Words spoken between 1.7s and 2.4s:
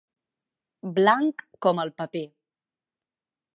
el paper.